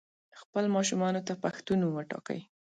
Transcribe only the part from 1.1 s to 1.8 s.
ته پښتو